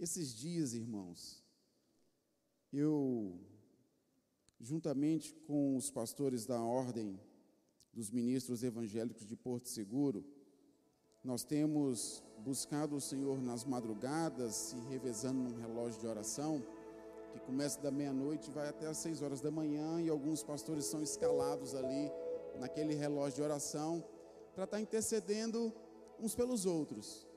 [0.00, 1.44] Esses dias, irmãos,
[2.72, 3.38] eu,
[4.58, 7.20] juntamente com os pastores da Ordem
[7.92, 10.24] dos Ministros Evangélicos de Porto Seguro,
[11.22, 16.64] nós temos buscado o Senhor nas madrugadas, se revezando num relógio de oração,
[17.34, 20.86] que começa da meia-noite e vai até às seis horas da manhã, e alguns pastores
[20.86, 22.10] são escalados ali
[22.58, 24.02] naquele relógio de oração
[24.54, 25.70] para estar intercedendo
[26.18, 27.28] uns pelos outros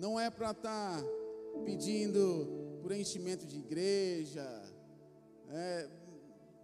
[0.00, 1.06] não é para estar tá
[1.62, 4.42] pedindo por enchimento de igreja.
[5.50, 5.90] É,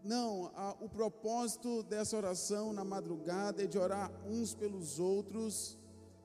[0.03, 5.79] não, a, o propósito dessa oração na madrugada é de orar uns pelos outros,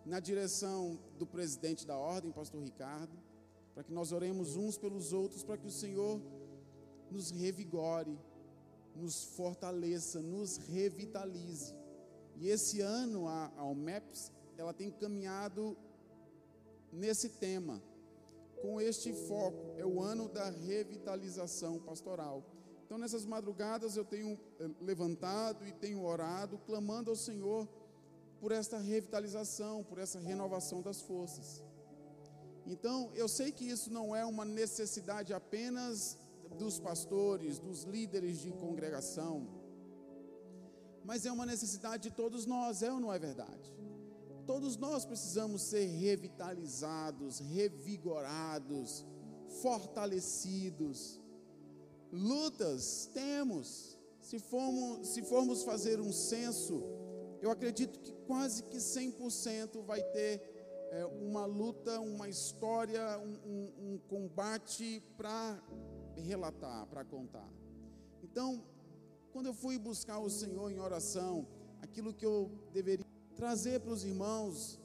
[0.06, 3.20] na direção do presidente da ordem, pastor Ricardo,
[3.74, 6.22] para que nós oremos uns pelos outros, para que o Senhor
[7.12, 8.18] nos revigore,
[8.96, 11.76] nos fortaleça, nos revitalize.
[12.38, 15.78] E esse ano a, a OMEPS, ela tem caminhado
[16.92, 17.82] nesse tema,
[18.62, 19.74] com este foco.
[19.78, 22.44] É o ano da revitalização pastoral.
[22.86, 27.68] Então, nessas madrugadas, eu tenho eh, levantado e tenho orado, clamando ao Senhor
[28.40, 31.64] por esta revitalização, por essa renovação das forças.
[32.66, 36.18] Então, eu sei que isso não é uma necessidade apenas
[36.58, 39.48] dos pastores, dos líderes de congregação,
[41.04, 43.74] mas é uma necessidade de todos nós, é ou não é verdade?
[44.52, 49.06] Todos nós precisamos ser revitalizados, revigorados,
[49.62, 51.22] fortalecidos.
[52.12, 53.98] Lutas temos.
[54.20, 56.84] Se formos, se formos fazer um censo,
[57.42, 60.42] eu acredito que quase que 100% vai ter
[60.92, 65.64] é, uma luta, uma história, um, um, um combate para
[66.18, 67.50] relatar, para contar.
[68.22, 68.62] Então,
[69.32, 71.48] quando eu fui buscar o Senhor em oração,
[71.82, 73.11] aquilo que eu deveria
[73.42, 74.80] trazer para os irmãos,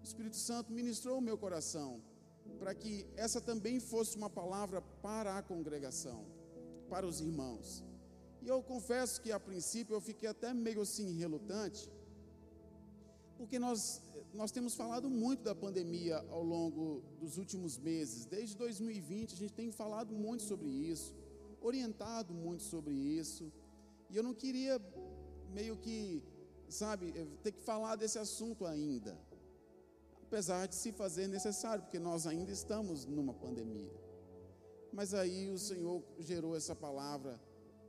[0.00, 2.00] o Espírito Santo ministrou o meu coração,
[2.58, 6.24] para que essa também fosse uma palavra para a congregação,
[6.88, 7.84] para os irmãos.
[8.40, 11.92] E eu confesso que a princípio eu fiquei até meio assim relutante,
[13.36, 14.00] porque nós,
[14.32, 19.52] nós temos falado muito da pandemia ao longo dos últimos meses, desde 2020 a gente
[19.52, 21.14] tem falado muito sobre isso,
[21.60, 23.52] orientado muito sobre isso,
[24.08, 24.80] e eu não queria
[25.52, 26.22] meio que
[26.70, 29.18] sabe, ter que falar desse assunto ainda.
[30.22, 33.92] Apesar de se fazer necessário, porque nós ainda estamos numa pandemia.
[34.92, 37.40] Mas aí o Senhor gerou essa palavra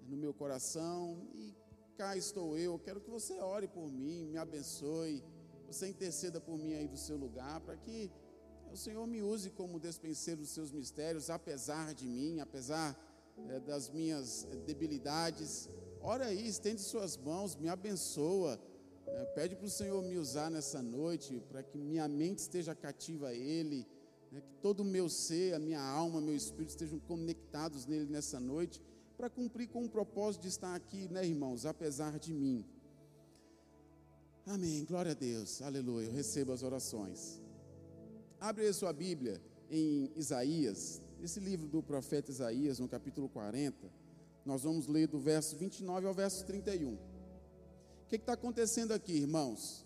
[0.07, 1.55] no meu coração e
[1.95, 2.79] cá estou eu.
[2.79, 5.23] Quero que você ore por mim, me abençoe,
[5.67, 8.11] você interceda por mim aí do seu lugar, para que
[8.71, 12.97] o Senhor me use como despenseiro dos seus mistérios, apesar de mim, apesar
[13.49, 15.69] é, das minhas debilidades.
[16.01, 18.59] Ora aí, estende suas mãos, me abençoa
[19.33, 23.33] pede para o Senhor me usar nessa noite, para que minha mente esteja cativa a
[23.33, 23.85] Ele,
[24.31, 28.39] né, que todo o meu ser, a minha alma, meu espírito estejam conectados nele nessa
[28.39, 28.81] noite,
[29.17, 32.65] para cumprir com o propósito de estar aqui, né, irmãos, apesar de mim.
[34.45, 37.41] Amém, glória a Deus, aleluia, eu recebo as orações.
[38.39, 43.91] Abre a sua Bíblia em Isaías, esse livro do profeta Isaías, no capítulo 40,
[44.43, 47.10] nós vamos ler do verso 29 ao verso 31
[48.11, 49.85] que está acontecendo aqui, irmãos?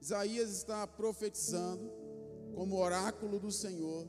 [0.00, 1.88] Isaías está profetizando
[2.52, 4.08] como oráculo do Senhor,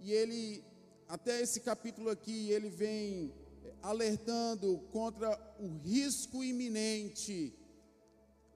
[0.00, 0.64] e ele,
[1.08, 3.32] até esse capítulo aqui, ele vem
[3.80, 7.56] alertando contra o risco iminente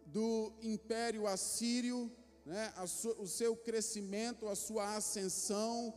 [0.07, 2.11] do império assírio,
[2.45, 2.75] né,
[3.19, 5.95] o seu crescimento, a sua ascensão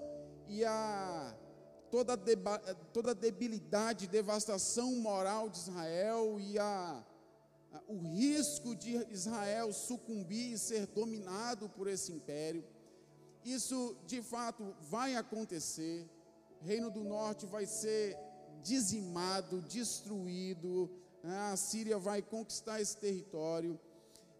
[0.47, 1.35] e a
[1.91, 2.17] toda,
[2.93, 7.03] toda a debilidade, devastação moral de Israel e a,
[7.73, 12.63] a, o risco de Israel sucumbir e ser dominado por esse império.
[13.43, 16.09] Isso de fato vai acontecer.
[16.61, 18.17] O Reino do Norte vai ser
[18.63, 20.89] dizimado, destruído.
[21.23, 23.79] A Síria vai conquistar esse território.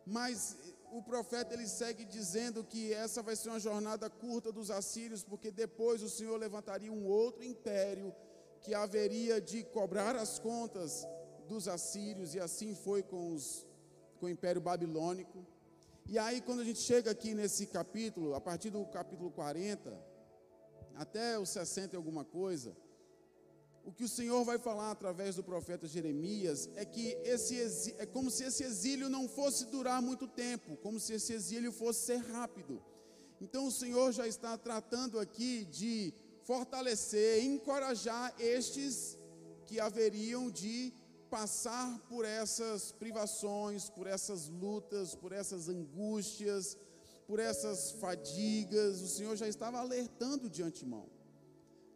[0.06, 0.58] Mas
[0.92, 5.50] o profeta ele segue dizendo que essa vai ser uma jornada curta dos assírios, porque
[5.50, 8.14] depois o Senhor levantaria um outro império
[8.60, 11.08] que haveria de cobrar as contas
[11.48, 13.66] dos assírios, e assim foi com, os,
[14.20, 15.46] com o império babilônico.
[16.08, 19.98] E aí, quando a gente chega aqui nesse capítulo, a partir do capítulo 40,
[20.96, 22.76] até o 60 e alguma coisa,
[23.84, 28.30] o que o Senhor vai falar através do profeta Jeremias é que esse é como
[28.30, 32.82] se esse exílio não fosse durar muito tempo, como se esse exílio fosse ser rápido.
[33.40, 36.14] Então o Senhor já está tratando aqui de
[36.44, 39.18] fortalecer, encorajar estes
[39.66, 40.94] que haveriam de
[41.30, 46.78] passar por essas privações, por essas lutas, por essas angústias,
[47.26, 51.08] por essas fadigas, o Senhor já estava alertando de antemão,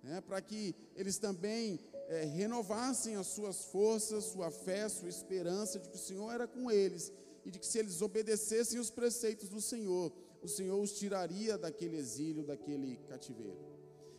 [0.06, 5.90] né, para que eles também é, renovassem as suas forças, sua fé, sua esperança de
[5.90, 7.12] que o Senhor era com eles
[7.44, 10.13] e de que se eles obedecessem os preceitos do Senhor,
[10.44, 13.57] o Senhor os tiraria daquele exílio, daquele cativeiro.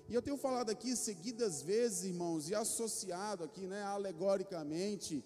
[0.08, 5.24] E eu tenho falado aqui seguidas vezes, irmãos, e associado aqui, né, alegoricamente,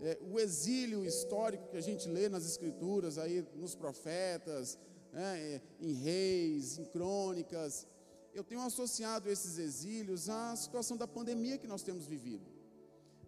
[0.00, 4.78] é, o exílio histórico que a gente lê nas Escrituras, aí nos profetas,
[5.12, 7.86] né, é, em reis, em crônicas.
[8.34, 12.46] Eu tenho associado esses exílios à situação da pandemia que nós temos vivido.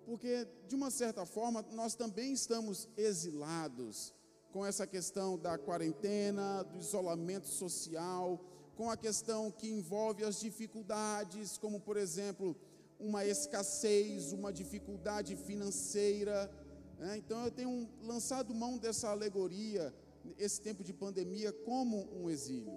[0.06, 4.14] Porque, de uma certa forma, nós também estamos exilados
[4.52, 8.40] com essa questão da quarentena, do isolamento social,
[8.76, 12.56] com a questão que envolve as dificuldades, como, por exemplo,
[12.98, 16.50] uma escassez, uma dificuldade financeira.
[16.98, 17.16] Né?
[17.18, 19.94] Então, eu tenho lançado mão dessa alegoria,
[20.38, 22.72] esse tempo de pandemia, como um exílio.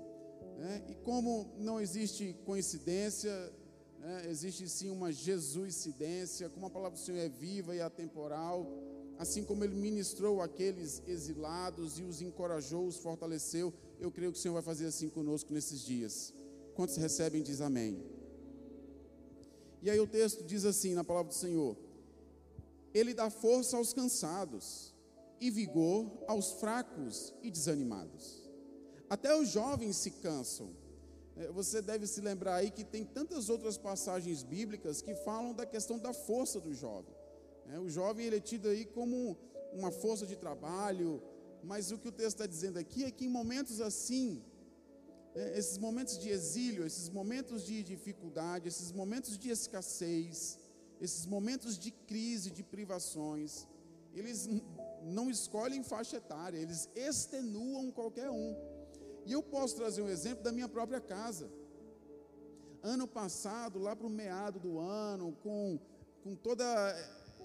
[0.58, 0.84] Né?
[0.90, 3.32] E como não existe coincidência,
[4.00, 4.24] né?
[4.28, 8.68] existe sim uma Jesuscidência, como a palavra do Senhor é viva e atemporal,
[9.20, 14.42] assim como Ele ministrou aqueles exilados e os encorajou, os fortaleceu, eu creio que o
[14.42, 16.34] Senhor vai fazer assim conosco nesses dias.
[16.76, 18.04] Quantos recebem, diz amém.
[19.82, 21.78] E aí o texto diz assim na palavra do Senhor:
[22.94, 24.94] Ele dá força aos cansados
[25.40, 28.37] e vigor aos fracos e desanimados.
[29.10, 30.70] Até os jovens se cansam.
[31.36, 35.66] É, você deve se lembrar aí que tem tantas outras passagens bíblicas que falam da
[35.66, 37.16] questão da força do jovem.
[37.70, 39.38] É, o jovem ele é tido aí como
[39.74, 41.22] uma força de trabalho,
[41.64, 44.44] mas o que o texto está dizendo aqui é que em momentos assim,
[45.36, 50.58] é, esses momentos de exílio, esses momentos de dificuldade, esses momentos de escassez,
[51.00, 53.68] esses momentos de crise, de privações,
[54.14, 54.50] eles
[55.04, 58.56] não escolhem faixa etária, eles extenuam qualquer um.
[59.28, 61.52] E eu posso trazer um exemplo da minha própria casa.
[62.82, 65.78] Ano passado, lá para o meado do ano, com,
[66.24, 66.64] com toda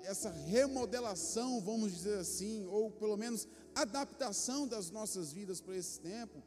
[0.04, 6.40] essa remodelação, vamos dizer assim, ou pelo menos adaptação das nossas vidas para esse tempo,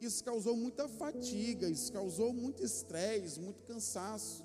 [0.00, 4.44] isso causou muita fatiga, isso causou muito estresse, muito cansaço.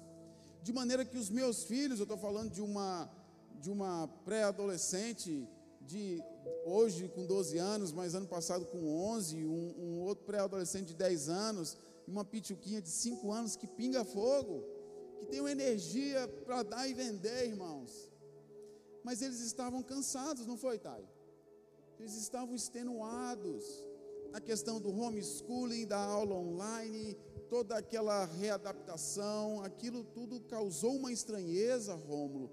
[0.62, 3.10] De maneira que os meus filhos, eu estou falando de uma,
[3.60, 5.48] de uma pré-adolescente,
[5.86, 6.22] de
[6.66, 11.30] hoje com 12 anos, mas ano passado com 11, um, um outro pré-adolescente de 10
[11.30, 11.78] anos,
[12.08, 14.64] e uma pituquinha de 5 anos que pinga fogo,
[15.20, 18.16] que tem uma energia para dar e vender, irmãos
[19.06, 21.08] mas eles estavam cansados, não foi, Thay?
[22.00, 23.64] Eles estavam extenuados.
[24.34, 27.16] A questão do homeschooling, da aula online,
[27.48, 32.50] toda aquela readaptação, aquilo tudo causou uma estranheza, Rômulo,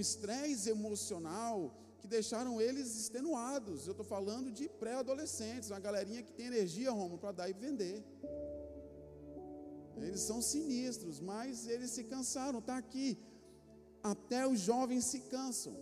[0.00, 3.86] um estresse emocional que deixaram eles extenuados.
[3.86, 8.02] Eu estou falando de pré-adolescentes, uma galerinha que tem energia, Rômulo, para dar e vender.
[9.98, 13.18] Eles são sinistros, mas eles se cansaram, está aqui
[14.02, 15.76] até os jovens se cansam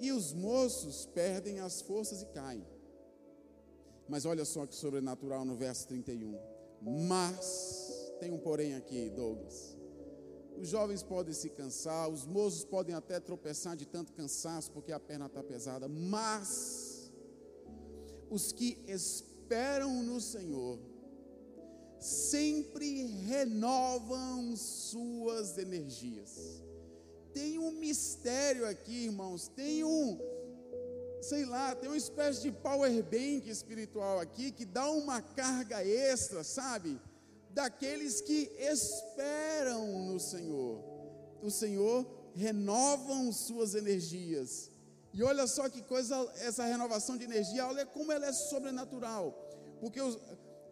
[0.00, 2.66] e os moços perdem as forças e caem.
[4.08, 6.36] Mas olha só que sobrenatural no verso 31.
[7.06, 9.76] Mas, tem um porém aqui, Douglas.
[10.60, 15.00] Os jovens podem se cansar, os moços podem até tropeçar de tanto cansaço, porque a
[15.00, 17.12] perna está pesada, mas
[18.30, 20.78] os que esperam no Senhor
[21.98, 26.62] sempre renovam suas energias
[27.32, 29.48] tem um mistério aqui, irmãos.
[29.48, 30.18] Tem um,
[31.20, 36.44] sei lá, tem uma espécie de power bank espiritual aqui que dá uma carga extra,
[36.44, 37.00] sabe?
[37.52, 40.82] Daqueles que esperam no Senhor.
[41.42, 44.70] O Senhor renovam suas energias.
[45.12, 49.32] E olha só que coisa, essa renovação de energia, olha como ela é sobrenatural.
[49.80, 50.18] Porque os,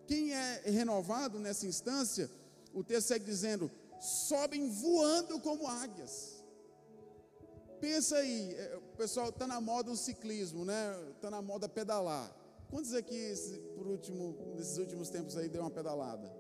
[0.07, 2.31] quem é renovado nessa instância,
[2.73, 3.71] o texto segue dizendo:
[4.01, 6.43] sobem voando como águias.
[7.81, 10.95] Pensa aí, é, pessoal está na moda o ciclismo, né?
[11.17, 12.31] Está na moda pedalar.
[12.69, 13.35] Quantos aqui,
[13.75, 16.31] por último, nesses últimos tempos aí, deu uma pedalada?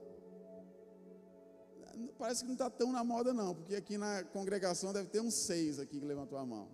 [2.19, 5.35] Parece que não está tão na moda, não, porque aqui na congregação deve ter uns
[5.35, 6.69] seis aqui que levantou a mão.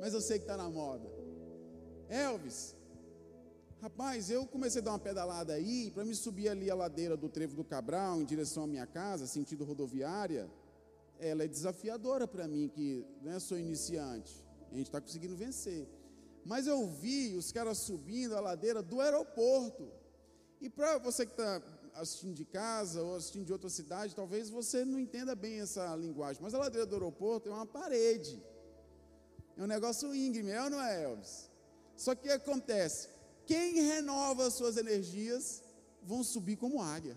[0.00, 1.08] Mas eu sei que está na moda.
[2.08, 2.74] Elvis,
[3.80, 7.28] rapaz, eu comecei a dar uma pedalada aí, para me subir ali a ladeira do
[7.28, 10.50] Trevo do Cabral, em direção à minha casa, sentido rodoviária
[11.18, 14.44] ela é desafiadora para mim, que né, sou iniciante.
[14.70, 15.88] A gente está conseguindo vencer.
[16.44, 19.90] Mas eu vi os caras subindo a ladeira do aeroporto.
[20.60, 21.60] E para você que está
[21.96, 26.42] assistindo de casa ou assistindo de outra cidade, talvez você não entenda bem essa linguagem.
[26.42, 28.42] Mas a ladeira do aeroporto é uma parede.
[29.56, 31.50] É um negócio íngreme, é ou não é, Elvis?
[31.96, 33.08] Só que acontece?
[33.46, 35.62] quem renova suas energias
[36.02, 37.16] vão subir como águia.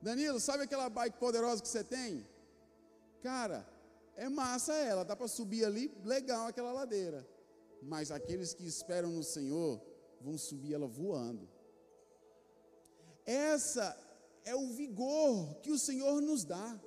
[0.00, 2.24] Danilo, sabe aquela bike poderosa que você tem?
[3.22, 3.66] Cara,
[4.14, 7.26] é massa ela, dá para subir ali, legal aquela ladeira.
[7.82, 9.82] Mas aqueles que esperam no Senhor
[10.20, 11.48] vão subir ela voando.
[13.26, 13.98] Essa
[14.44, 16.80] é o vigor que o Senhor nos dá.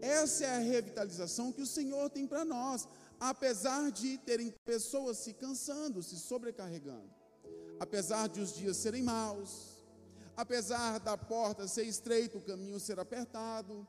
[0.00, 2.86] Essa é a revitalização que o Senhor tem para nós,
[3.18, 7.10] apesar de terem pessoas se cansando, se sobrecarregando,
[7.80, 9.82] apesar de os dias serem maus,
[10.36, 13.86] apesar da porta ser estreita, o caminho ser apertado,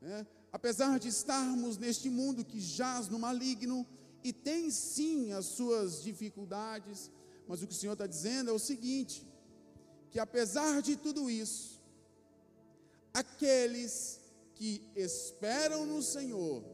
[0.00, 0.26] né?
[0.52, 3.86] apesar de estarmos neste mundo que jaz no maligno
[4.22, 7.10] e tem sim as suas dificuldades,
[7.46, 9.26] mas o que o Senhor está dizendo é o seguinte:
[10.10, 11.80] que apesar de tudo isso,
[13.12, 14.20] aqueles
[14.54, 16.64] que esperam no Senhor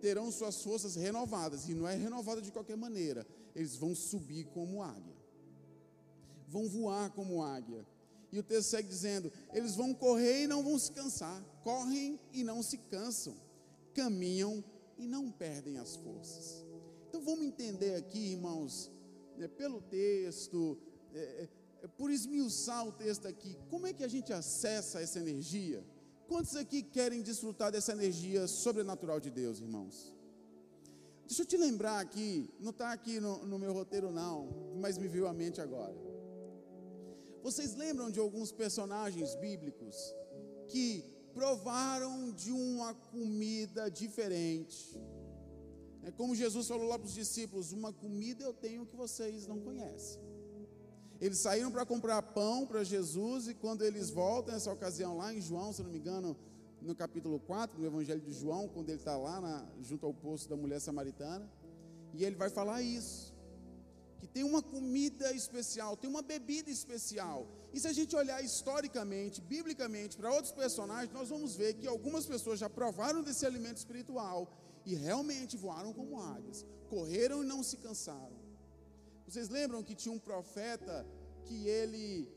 [0.00, 4.82] terão suas forças renovadas, e não é renovada de qualquer maneira, eles vão subir como
[4.82, 5.16] águia,
[6.48, 7.86] vão voar como águia.
[8.30, 12.42] E o texto segue dizendo: eles vão correr e não vão se cansar, correm e
[12.44, 13.34] não se cansam,
[13.94, 14.62] caminham
[14.98, 16.64] e não perdem as forças.
[17.08, 18.90] Então vamos entender aqui, irmãos,
[19.36, 20.76] né, pelo texto,
[21.14, 21.48] é, é,
[21.88, 25.84] por esmiuçar o texto aqui, como é que a gente acessa essa energia?
[26.26, 30.14] Quantos aqui querem desfrutar dessa energia sobrenatural de Deus, irmãos?
[31.26, 35.08] Deixa eu te lembrar aqui, não está aqui no, no, meu roteiro não, mas me
[35.08, 35.94] veio à mente agora.
[37.42, 39.96] Vocês lembram de alguns personagens bíblicos
[40.68, 44.98] que provaram de uma comida diferente?
[46.02, 49.60] É como Jesus falou lá para os discípulos: uma comida eu tenho que vocês não
[49.60, 50.23] conhecem.
[51.24, 55.40] Eles saíram para comprar pão para Jesus e quando eles voltam, nessa ocasião lá em
[55.40, 56.36] João, se não me engano,
[56.82, 60.46] no capítulo 4, no Evangelho de João, quando ele está lá na, junto ao poço
[60.50, 61.50] da mulher samaritana,
[62.12, 63.32] e ele vai falar isso.
[64.18, 67.48] Que tem uma comida especial, tem uma bebida especial.
[67.72, 72.26] E se a gente olhar historicamente, biblicamente, para outros personagens, nós vamos ver que algumas
[72.26, 74.52] pessoas já provaram desse alimento espiritual
[74.84, 78.33] e realmente voaram como águias, correram e não se cansaram.
[79.26, 81.06] Vocês lembram que tinha um profeta
[81.44, 82.28] que ele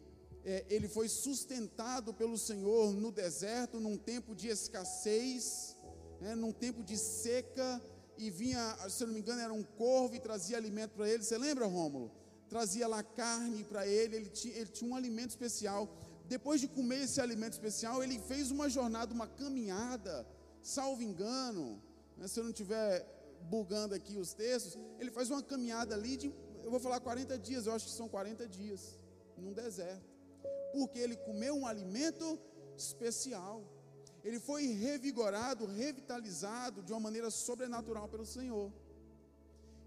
[0.48, 5.76] é, ele foi sustentado pelo Senhor no deserto, num tempo de escassez,
[6.22, 7.82] né, num tempo de seca,
[8.18, 11.22] e vinha, se eu não me engano, era um corvo e trazia alimento para ele.
[11.22, 12.12] Você lembra, Rômulo?
[12.50, 15.94] Trazia lá carne para ele, ele tinha, ele tinha um alimento especial.
[16.26, 20.26] Depois de comer esse alimento especial, ele fez uma jornada, uma caminhada,
[20.62, 21.82] salvo engano,
[22.16, 23.06] né, se eu não estiver
[23.50, 26.34] bugando aqui os textos, ele faz uma caminhada ali de
[26.68, 28.82] eu vou falar 40 dias, eu acho que são 40 dias,
[29.38, 30.06] num deserto.
[30.74, 32.38] Porque ele comeu um alimento
[32.76, 33.64] especial.
[34.22, 38.70] Ele foi revigorado, revitalizado de uma maneira sobrenatural pelo Senhor.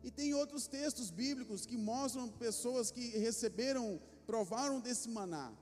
[0.02, 5.52] E tem outros textos bíblicos que mostram pessoas que receberam, provaram desse maná.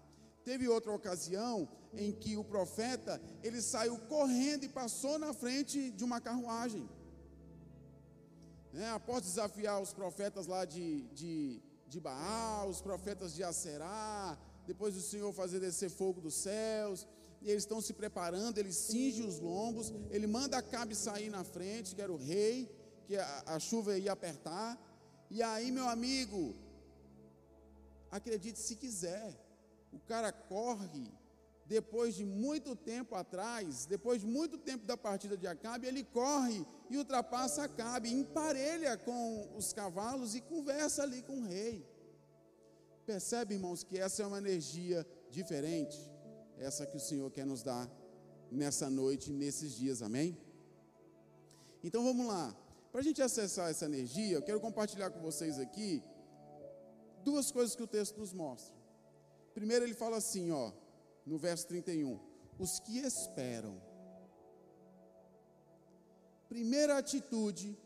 [0.45, 6.05] Teve outra ocasião em que o profeta, ele saiu correndo e passou na frente de
[6.05, 6.89] uma carruagem.
[8.79, 8.89] Né?
[8.91, 15.03] Após desafiar os profetas lá de, de, de Baal, os profetas de Aserá, depois o
[15.03, 17.05] Senhor fazer descer fogo dos céus,
[17.43, 21.93] e eles estão se preparando, ele cinge os lombos, ele manda Acabe sair na frente,
[21.97, 22.71] que era o rei,
[23.09, 24.79] que a, a chuva ia apertar,
[25.29, 26.55] e aí, meu amigo,
[28.13, 29.29] acredite se quiser,
[29.93, 31.11] o cara corre
[31.69, 36.67] depois de muito tempo atrás, depois de muito tempo da partida de Acabe, ele corre
[36.89, 41.87] e ultrapassa Acabe, emparelha com os cavalos e conversa ali com o rei.
[43.05, 45.99] Percebe, irmãos, que essa é uma energia diferente,
[46.57, 47.87] essa que o Senhor quer nos dar
[48.51, 50.39] nessa noite, nesses dias, amém?
[51.85, 52.57] Então vamos lá,
[52.91, 56.03] para a gente acessar essa energia, eu quero compartilhar com vocês aqui
[57.23, 58.75] duas coisas que o texto nos mostra.
[59.53, 60.73] Primeiro, ele fala assim, ó
[61.29, 62.19] no verso 31.
[62.59, 63.81] Os que esperam.
[66.49, 67.79] Primeira atitude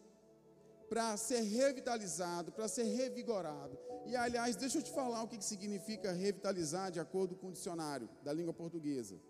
[0.89, 3.79] para ser revitalizado, para ser revigorado.
[4.07, 8.09] E aliás, deixa eu te falar o que significa revitalizar de acordo com o dicionário
[8.23, 9.21] da língua portuguesa.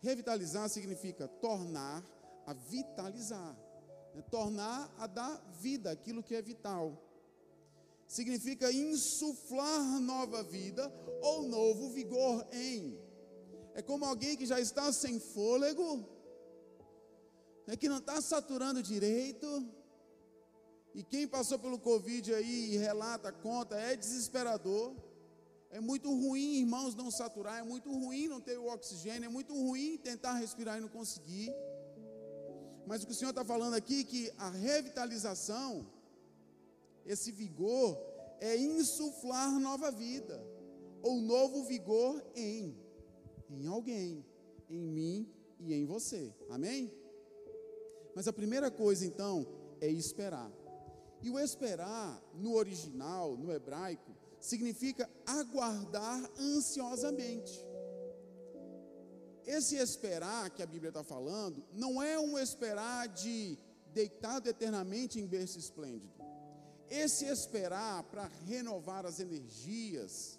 [0.00, 2.04] Revitalizar significa tornar
[2.46, 3.56] a vitalizar,
[4.14, 4.22] né?
[4.30, 7.00] tornar a dar vida, aquilo que é vital.
[8.06, 10.92] Significa insuflar nova vida
[11.22, 13.03] ou novo vigor em.
[13.74, 16.06] É como alguém que já está sem fôlego,
[17.66, 19.46] é que não está saturando direito.
[20.94, 24.94] E quem passou pelo Covid aí e relata, conta, é desesperador.
[25.70, 27.58] É muito ruim, irmãos, não saturar.
[27.58, 29.26] É muito ruim não ter o oxigênio.
[29.26, 31.52] É muito ruim tentar respirar e não conseguir.
[32.86, 35.84] Mas o que o Senhor está falando aqui é que a revitalização
[37.04, 37.98] esse vigor
[38.40, 40.42] é insuflar nova vida,
[41.02, 42.76] ou novo vigor em,
[43.50, 44.24] em alguém,
[44.68, 45.28] em mim
[45.60, 46.32] e em você.
[46.50, 46.92] Amém?
[48.14, 49.46] Mas a primeira coisa então
[49.80, 50.50] é esperar.
[51.22, 57.66] E o esperar, no original, no hebraico, significa aguardar ansiosamente.
[59.46, 63.58] Esse esperar que a Bíblia está falando, não é um esperar de
[63.92, 66.12] deitado eternamente em berço esplêndido.
[66.90, 70.33] Esse esperar para renovar as energias,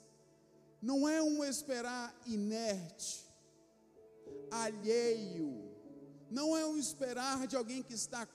[0.81, 3.25] não é um esperar inerte,
[4.51, 5.71] alheio,
[6.29, 8.27] não é um esperar de alguém que está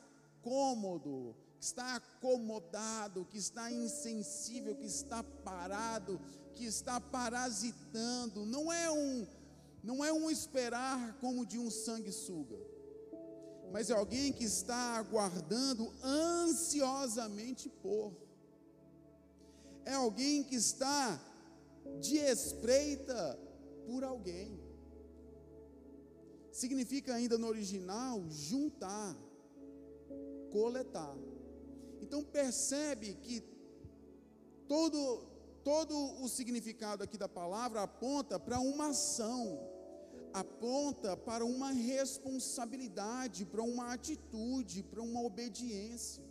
[0.42, 6.20] cômodo, que está acomodado, que está insensível, que está parado,
[6.54, 8.44] que está parasitando.
[8.46, 9.26] Não é um
[9.82, 12.58] não é um esperar como de um sanguessuga,
[13.72, 18.12] mas é alguém que está aguardando ansiosamente por.
[19.84, 21.18] É alguém que está
[21.98, 23.38] de espreita
[23.86, 24.60] por alguém.
[26.52, 29.16] Significa ainda no original juntar,
[30.50, 31.16] coletar.
[32.02, 33.42] Então percebe que
[34.68, 35.30] todo
[35.62, 39.60] todo o significado aqui da palavra aponta para uma ação,
[40.32, 46.24] aponta para uma responsabilidade, para uma atitude, para uma obediência.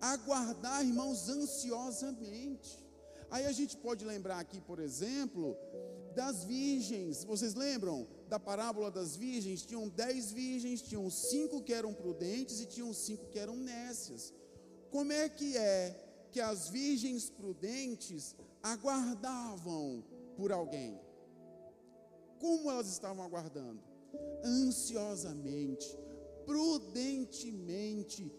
[0.00, 2.85] Aguardar, irmãos, ansiosamente.
[3.30, 5.56] Aí a gente pode lembrar aqui, por exemplo,
[6.14, 7.24] das virgens.
[7.24, 9.64] Vocês lembram da parábola das virgens?
[9.64, 14.32] Tinham dez virgens, tinham cinco que eram prudentes e tinham cinco que eram nécias.
[14.90, 20.04] Como é que é que as virgens prudentes aguardavam
[20.36, 21.00] por alguém?
[22.38, 23.82] Como elas estavam aguardando?
[24.44, 25.98] Ansiosamente,
[26.44, 28.30] prudentemente,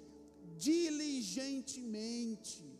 [0.55, 2.76] diligentemente.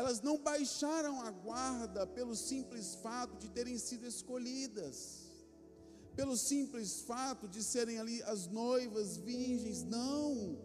[0.00, 4.96] Elas não baixaram a guarda pelo simples fato de terem sido escolhidas,
[6.16, 10.58] pelo simples fato de serem ali as noivas virgens, não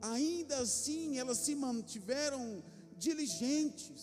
[0.00, 2.62] ainda assim elas se mantiveram
[2.96, 4.02] diligentes,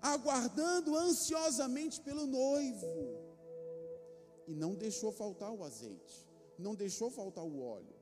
[0.00, 2.86] aguardando ansiosamente pelo noivo,
[4.46, 6.26] e não deixou faltar o azeite,
[6.58, 7.94] não deixou faltar o óleo.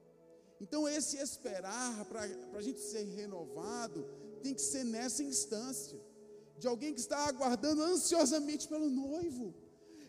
[0.61, 2.23] Então, esse esperar para
[2.59, 4.07] a gente ser renovado
[4.41, 6.01] tem que ser nessa instância,
[6.59, 9.55] de alguém que está aguardando ansiosamente pelo noivo.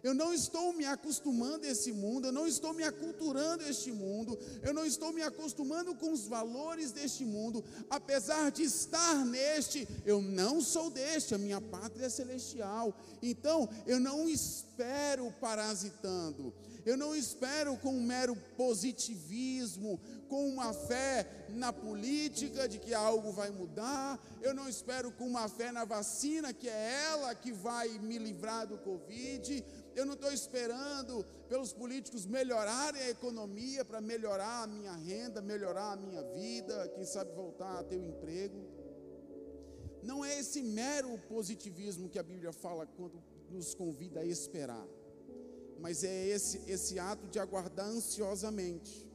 [0.04, 3.91] Eu não estou me acostumando a esse mundo, eu não estou me aculturando a este
[3.91, 9.88] mundo, eu não estou me acostumando com os valores deste mundo, apesar de estar neste,
[10.04, 12.96] eu não sou deste, a minha pátria é celestial.
[13.22, 16.52] Então, eu não espero parasitando,
[16.86, 23.32] eu não espero com um mero positivismo, com uma fé na política de que algo
[23.32, 27.89] vai mudar, eu não espero com uma fé na vacina, que é ela que vai
[28.00, 29.63] me livrar do Covid,
[29.96, 35.94] eu não estou esperando pelos políticos melhorarem a economia para melhorar a minha renda, melhorar
[35.94, 38.82] a minha vida, quem sabe voltar a ter um emprego.
[40.02, 44.88] Não é esse mero positivismo que a Bíblia fala quando nos convida a esperar,
[45.82, 49.10] mas é esse, esse ato de aguardar ansiosamente,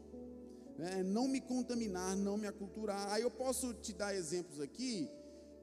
[0.76, 1.02] né?
[1.05, 3.12] não me contaminar, não me aculturar.
[3.12, 5.09] Aí eu posso te dar exemplos aqui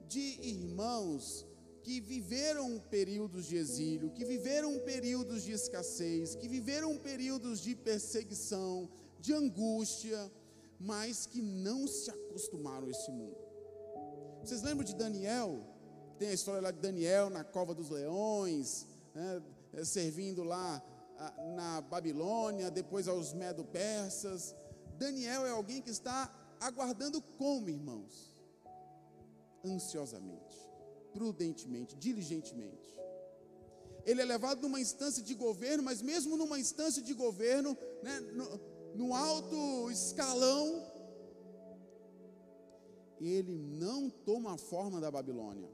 [0.08, 1.46] de irmãos
[1.82, 8.88] que viveram períodos de exílio, que viveram períodos de escassez, que viveram períodos de perseguição,
[9.20, 10.32] de angústia,
[10.80, 13.36] mas que não se acostumaram a esse mundo.
[14.42, 15.62] Vocês lembram de Daniel?
[16.18, 19.42] Tem a história lá de Daniel na cova dos leões, né,
[19.84, 20.82] servindo lá
[21.54, 24.54] na Babilônia, depois aos medo-persas.
[24.98, 28.34] Daniel é alguém que está aguardando como, irmãos?
[29.64, 30.64] Ansiosamente
[31.14, 32.92] prudentemente, diligentemente.
[34.04, 38.60] Ele é levado numa instância de governo, mas mesmo numa instância de governo, né, no,
[39.06, 40.84] no alto escalão,
[43.18, 45.70] ele não toma a forma da Babilônia.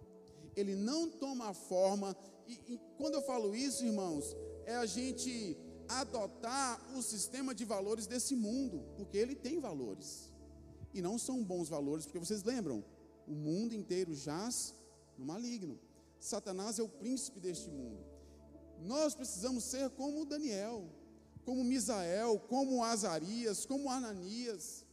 [0.55, 2.14] Ele não toma a forma,
[2.46, 5.57] e, e quando eu falo isso, irmãos, é a gente
[5.88, 10.31] adotar o sistema de valores desse mundo, porque ele tem valores.
[10.94, 12.85] E não são bons valores, porque vocês lembram,
[13.27, 14.75] o mundo inteiro jaz
[15.18, 15.79] no maligno.
[16.18, 18.05] Satanás é o príncipe deste mundo.
[18.81, 20.88] Nós precisamos ser como Daniel,
[21.44, 24.85] como Misael, como Azarias, como Ananias.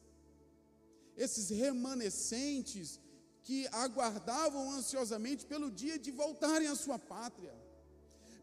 [1.15, 2.99] Esses remanescentes
[3.43, 7.55] que aguardavam ansiosamente pelo dia de voltarem à sua pátria,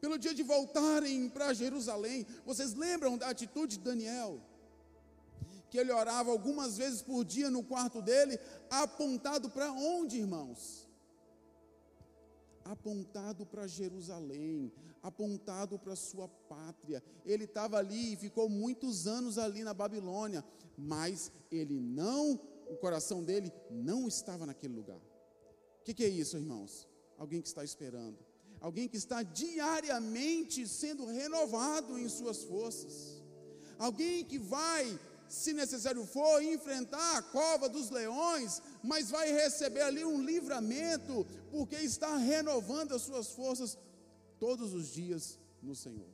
[0.00, 2.26] pelo dia de voltarem para Jerusalém.
[2.44, 4.40] Vocês lembram da atitude de Daniel?
[5.74, 8.38] que ele orava algumas vezes por dia no quarto dele,
[8.70, 10.88] apontado para onde, irmãos?
[12.64, 17.02] Apontado para Jerusalém, apontado para sua pátria.
[17.26, 20.44] Ele estava ali e ficou muitos anos ali na Babilônia,
[20.78, 25.00] mas ele não, o coração dele não estava naquele lugar.
[25.80, 26.88] O que, que é isso, irmãos?
[27.18, 28.16] Alguém que está esperando,
[28.64, 33.22] alguém que está diariamente sendo renovado em suas forças,
[33.79, 34.98] alguém que vai
[35.29, 41.77] se necessário for, enfrentar a cova dos leões, mas vai receber ali um livramento, porque
[41.77, 43.77] está renovando as suas forças
[44.38, 46.09] todos os dias no Senhor.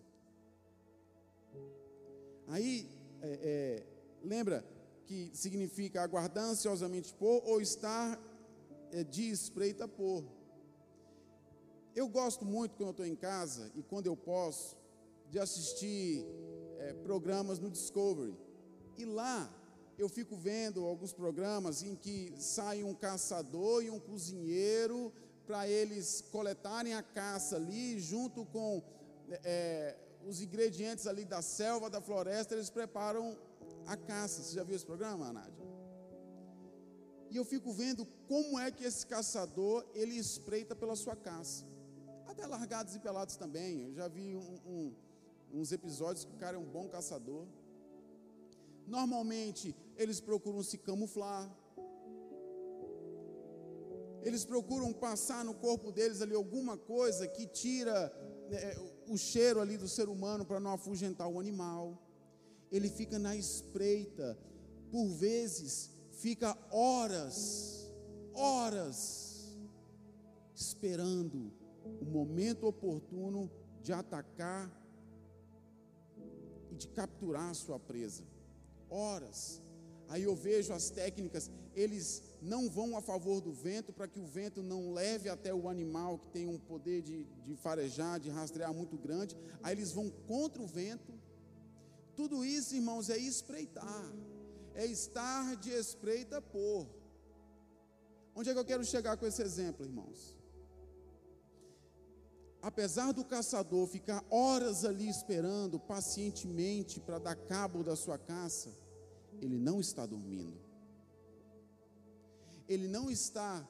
[2.49, 2.89] Aí,
[3.23, 3.87] é, é,
[4.25, 4.65] lembra
[5.07, 8.19] que significa aguardar ansiosamente por ou estar
[8.91, 10.39] é, de espreita por.
[11.94, 14.76] Eu gosto muito quando eu estou em casa e quando eu posso
[15.29, 16.24] de assistir
[16.79, 18.37] é, programas no Discovery.
[18.96, 19.53] E lá
[19.98, 25.12] eu fico vendo alguns programas em que sai um caçador e um cozinheiro
[25.46, 28.83] para eles coletarem a caça ali, junto com
[29.44, 33.37] é, os ingredientes ali da selva, da floresta, eles preparam
[33.87, 34.42] a caça.
[34.42, 35.70] Você já viu esse programa, Nádia?
[37.31, 41.69] E eu fico vendo como é que esse caçador ele espreita pela sua caça.
[42.31, 43.83] Até largados e pelados também.
[43.83, 44.95] Eu já vi um, um,
[45.53, 47.45] uns episódios que o cara é um bom caçador.
[48.87, 51.51] Normalmente, eles procuram se camuflar.
[54.23, 58.12] Eles procuram passar no corpo deles ali alguma coisa que tira
[58.53, 62.01] é, o cheiro ali do ser humano para não afugentar o animal.
[62.71, 64.38] Ele fica na espreita,
[64.88, 67.90] por vezes fica horas,
[68.33, 69.59] horas,
[70.55, 71.60] esperando
[72.00, 73.50] o momento oportuno
[73.83, 74.70] de atacar
[76.70, 78.24] e de capturar a sua presa
[78.90, 79.62] horas.
[80.09, 84.26] Aí eu vejo as técnicas, eles não vão a favor do vento para que o
[84.26, 88.74] vento não leve até o animal que tem um poder de, de farejar, de rastrear
[88.74, 89.37] muito grande.
[89.62, 91.12] Aí eles vão contra o vento.
[92.16, 94.12] Tudo isso, irmãos, é espreitar,
[94.74, 96.88] é estar de espreita por.
[98.35, 100.37] Onde é que eu quero chegar com esse exemplo, irmãos?
[102.62, 108.70] Apesar do caçador ficar horas ali esperando pacientemente para dar cabo da sua caça,
[109.40, 110.59] ele não está dormindo.
[112.68, 113.66] Ele não está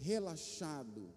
[0.00, 1.12] relaxado.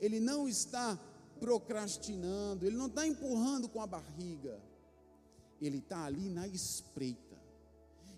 [0.00, 0.98] Ele não está
[1.40, 4.60] procrastinando, ele não está empurrando com a barriga.
[5.60, 7.36] Ele está ali na espreita.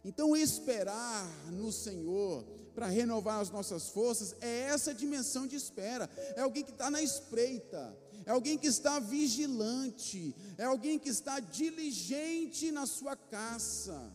[0.04, 2.44] Então, esperar no Senhor
[2.80, 6.08] para renovar as nossas forças é essa dimensão de espera.
[6.34, 11.40] É alguém que está na espreita, é alguém que está vigilante, é alguém que está
[11.40, 14.10] diligente na sua caça.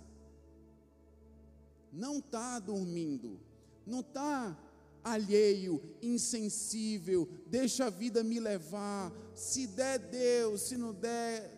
[1.93, 3.39] Não está dormindo,
[3.85, 4.57] não está
[5.03, 9.13] alheio, insensível, deixa a vida me levar.
[9.35, 11.55] Se der, Deus, se não der,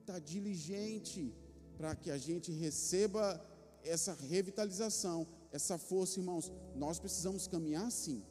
[0.00, 1.34] está diligente
[1.76, 3.44] para que a gente receba
[3.82, 6.50] essa revitalização, essa força, irmãos.
[6.74, 8.24] Nós precisamos caminhar sim,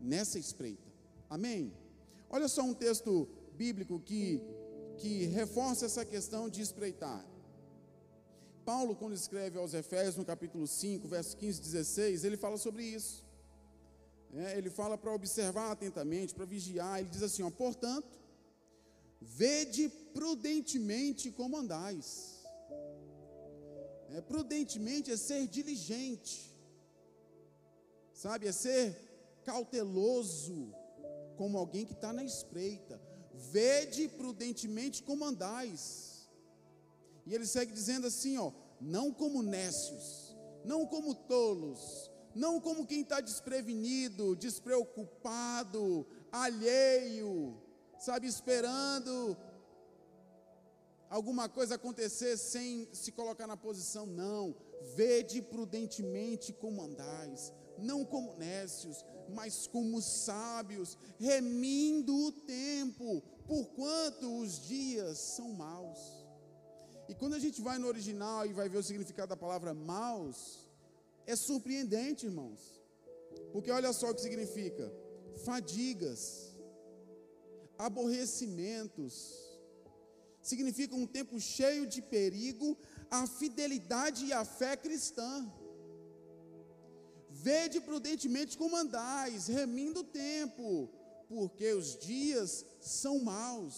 [0.00, 0.88] nessa espreita.
[1.28, 1.72] Amém?
[2.28, 4.42] Olha só um texto bíblico que,
[4.98, 7.24] que reforça essa questão de espreitar.
[8.64, 12.84] Paulo, quando escreve aos Efésios, no capítulo 5, versos 15 e 16, ele fala sobre
[12.84, 13.24] isso.
[14.32, 17.00] É, ele fala para observar atentamente, para vigiar.
[17.00, 18.20] Ele diz assim: ó, portanto,
[19.20, 22.40] vede prudentemente como andais
[24.14, 26.49] é, prudentemente é ser diligente,
[28.22, 28.46] sabe?
[28.46, 28.84] É ser
[29.44, 30.74] cauteloso,
[31.38, 33.00] como alguém que está na espreita.
[33.32, 36.28] Vede prudentemente como andais.
[37.26, 43.00] E ele segue dizendo assim: ó, não como nécios, não como tolos, não como quem
[43.00, 47.56] está desprevenido, despreocupado, alheio,
[47.98, 49.34] sabe, esperando
[51.08, 54.54] alguma coisa acontecer sem se colocar na posição, não.
[54.94, 64.60] Vede prudentemente como andais, não como nécios, mas como sábios, remindo o tempo, porquanto os
[64.66, 65.98] dias são maus.
[67.08, 70.68] E quando a gente vai no original e vai ver o significado da palavra maus,
[71.26, 72.80] é surpreendente, irmãos.
[73.52, 74.92] Porque olha só o que significa:
[75.44, 76.54] fadigas,
[77.78, 79.14] aborrecimentos,
[80.42, 82.76] significa um tempo cheio de perigo,
[83.10, 85.50] a fidelidade e a fé cristã.
[87.46, 90.90] Vede prudentemente como andais, remindo o tempo,
[91.28, 93.76] porque os dias são maus.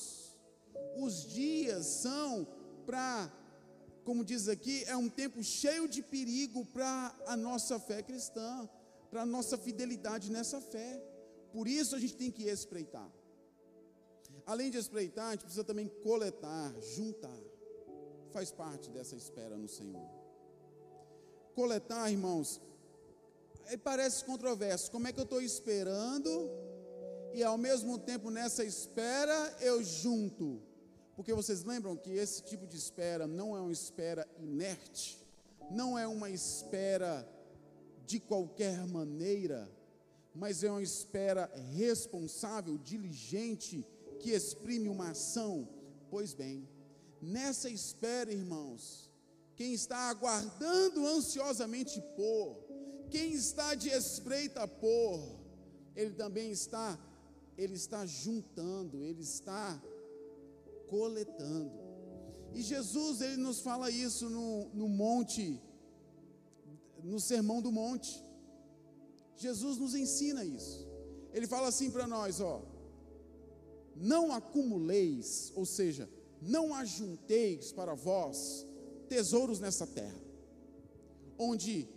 [0.97, 2.47] Os dias são
[2.87, 3.31] para
[4.05, 8.69] como diz aqui, é um tempo cheio de perigo para a nossa fé cristã,
[9.11, 11.01] para a nossa fidelidade nessa fé.
[11.53, 13.09] Por isso a gente tem que espreitar.
[14.45, 17.41] Além de espreitar, a gente precisa também coletar, juntar.
[18.33, 20.09] Faz parte dessa espera no Senhor.
[21.55, 22.61] Coletar, irmãos,
[23.83, 24.91] parece controverso.
[24.91, 26.51] Como é que eu estou esperando
[27.33, 30.63] e ao mesmo tempo nessa espera eu junto?
[31.15, 35.19] Porque vocês lembram que esse tipo de espera não é uma espera inerte,
[35.71, 37.29] não é uma espera
[38.07, 39.71] de qualquer maneira,
[40.35, 43.87] mas é uma espera responsável, diligente,
[44.19, 45.69] que exprime uma ação.
[46.11, 46.69] Pois bem,
[47.21, 49.11] nessa espera, irmãos,
[49.55, 52.62] quem está aguardando ansiosamente por,
[53.13, 55.21] quem está de espreita por,
[55.95, 56.99] ele também está,
[57.59, 59.81] ele está juntando, ele está
[60.89, 61.71] coletando.
[62.55, 65.61] E Jesus, ele nos fala isso no, no monte,
[67.05, 68.25] no sermão do monte.
[69.37, 70.89] Jesus nos ensina isso.
[71.35, 72.63] Ele fala assim para nós, ó:
[73.95, 76.09] Não acumuleis, ou seja,
[76.41, 78.67] não ajunteis para vós
[79.07, 80.21] tesouros nessa terra,
[81.39, 81.89] onde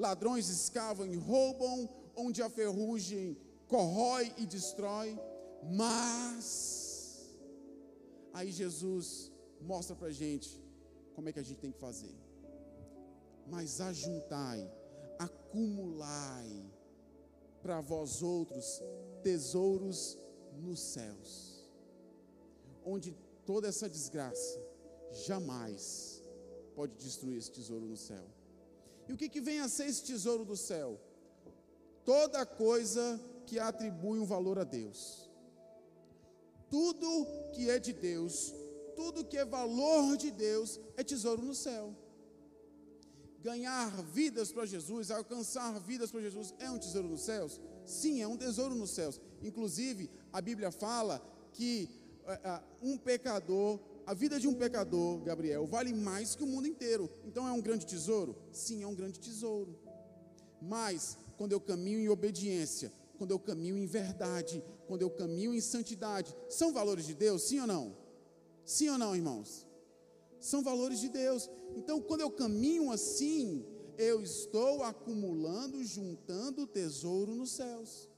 [0.00, 3.36] ladrões escavam e roubam, onde a ferrugem
[3.68, 5.18] corrói e destrói,
[5.62, 7.28] mas
[8.32, 10.58] aí Jesus mostra para gente
[11.14, 12.14] como é que a gente tem que fazer.
[13.46, 14.68] Mas ajuntai,
[15.18, 16.64] acumulai
[17.62, 18.82] para vós outros
[19.22, 20.18] tesouros
[20.54, 21.70] nos céus,
[22.84, 24.58] onde toda essa desgraça
[25.12, 26.24] jamais
[26.74, 28.39] pode destruir esse tesouro no céu.
[29.10, 30.96] E o que, que vem a ser esse tesouro do céu?
[32.04, 35.28] Toda coisa que atribui um valor a Deus.
[36.70, 38.54] Tudo que é de Deus,
[38.94, 41.92] tudo que é valor de Deus, é tesouro no céu.
[43.40, 47.60] Ganhar vidas para Jesus, alcançar vidas para Jesus, é um tesouro nos céus?
[47.84, 49.20] Sim, é um tesouro nos céus.
[49.42, 51.20] Inclusive, a Bíblia fala
[51.52, 51.90] que
[52.22, 56.66] uh, uh, um pecador a vida de um pecador, Gabriel, vale mais que o mundo
[56.66, 57.10] inteiro.
[57.24, 58.36] Então é um grande tesouro?
[58.52, 59.78] Sim, é um grande tesouro.
[60.60, 65.60] Mas, quando eu caminho em obediência, quando eu caminho em verdade, quando eu caminho em
[65.60, 67.42] santidade, são valores de Deus?
[67.42, 67.96] Sim ou não?
[68.64, 69.66] Sim ou não, irmãos?
[70.38, 71.50] São valores de Deus.
[71.76, 73.64] Então, quando eu caminho assim,
[73.96, 78.10] eu estou acumulando, juntando tesouro nos céus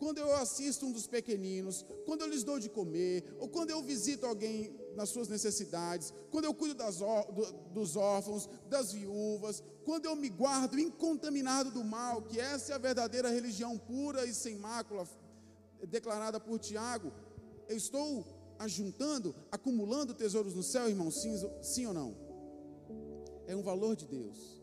[0.00, 3.82] quando eu assisto um dos pequeninos, quando eu lhes dou de comer, ou quando eu
[3.82, 10.06] visito alguém nas suas necessidades, quando eu cuido das, do, dos órfãos, das viúvas, quando
[10.06, 14.56] eu me guardo incontaminado do mal, que essa é a verdadeira religião pura e sem
[14.56, 15.08] mácula,
[15.88, 17.12] declarada por Tiago,
[17.68, 18.24] eu estou
[18.58, 22.16] ajuntando, acumulando tesouros no céu, irmão, sim, sim ou não?
[23.46, 24.60] É um valor de Deus.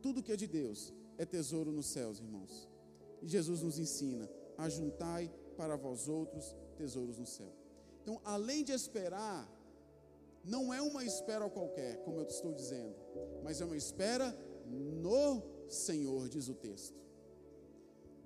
[0.00, 2.68] Tudo que é de Deus é tesouro nos céus, irmãos.
[3.20, 7.52] E Jesus nos ensina ajuntai para vós outros tesouros no céu.
[8.02, 9.48] Então, além de esperar,
[10.44, 12.94] não é uma espera qualquer, como eu estou dizendo,
[13.42, 16.98] mas é uma espera no Senhor, diz o texto.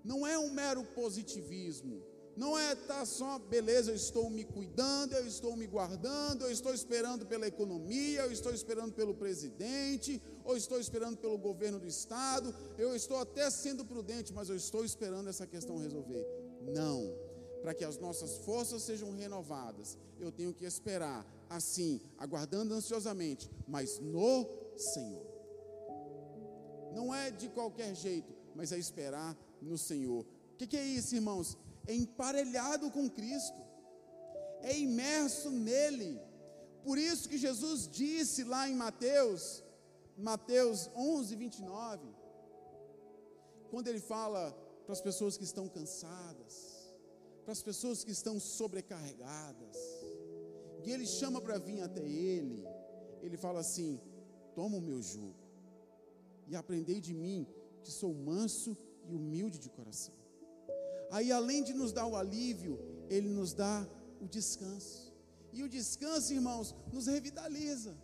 [0.02, 2.02] Não é um mero positivismo,
[2.36, 6.74] não é tá só, beleza, eu estou me cuidando, eu estou me guardando, eu estou
[6.74, 12.52] esperando pela economia, eu estou esperando pelo presidente, ou estou esperando pelo governo do estado,
[12.76, 16.26] eu estou até sendo prudente, mas eu estou esperando essa questão resolver.
[16.74, 17.14] Não.
[17.62, 23.98] Para que as nossas forças sejam renovadas, eu tenho que esperar, assim, aguardando ansiosamente, mas
[23.98, 25.26] no Senhor.
[26.92, 30.24] Não é de qualquer jeito, mas é esperar no Senhor.
[30.52, 31.56] O que, que é isso, irmãos?
[31.86, 33.60] é emparelhado com Cristo,
[34.62, 36.20] é imerso nele.
[36.82, 39.62] Por isso que Jesus disse lá em Mateus,
[40.16, 42.08] Mateus 11, 29,
[43.70, 44.52] quando ele fala
[44.84, 46.54] para as pessoas que estão cansadas,
[47.44, 49.76] para as pessoas que estão sobrecarregadas,
[50.84, 52.66] e ele chama para vir até ele,
[53.22, 54.00] ele fala assim:
[54.54, 55.44] toma o meu jugo
[56.46, 57.46] e aprendei de mim,
[57.82, 58.76] que sou manso
[59.08, 60.14] e humilde de coração.
[61.10, 63.86] Aí, além de nos dar o alívio, Ele nos dá
[64.20, 65.12] o descanso.
[65.52, 67.96] E o descanso, irmãos, nos revitaliza.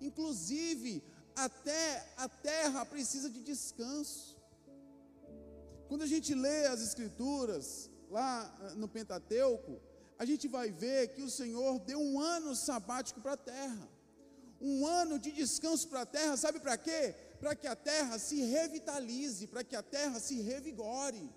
[0.00, 1.02] Inclusive,
[1.36, 4.38] até a terra precisa de descanso.
[5.88, 9.80] Quando a gente lê as Escrituras, lá ah, no Pentateuco,
[10.20, 13.88] a gente vai ver que o Senhor deu um ano sabático para a terra.
[14.60, 17.14] Um ano de descanso para a terra, sabe para quê?
[17.40, 21.28] para que a terra se revitalize, para que a terra se revigore,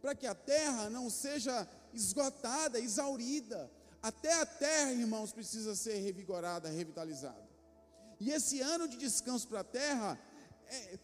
[0.00, 3.70] para que a terra não seja esgotada, exaurida.
[4.02, 7.48] Até a terra, irmãos, precisa ser revigorada, revitalizada.
[8.20, 10.20] E esse ano de descanso para a terra
[10.66, 10.98] é,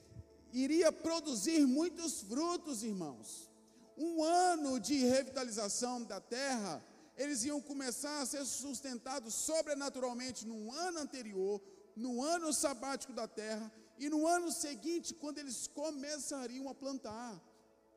[0.52, 3.50] iria produzir muitos frutos, irmãos.
[3.96, 6.84] Um ano de revitalização da terra,
[7.16, 11.60] eles iam começar a ser sustentados sobrenaturalmente no ano anterior,
[11.94, 17.40] no ano sabático da terra, e no ano seguinte, quando eles começariam a plantar,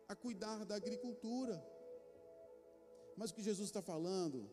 [0.07, 1.63] a cuidar da agricultura.
[3.15, 4.49] Mas o que Jesus está falando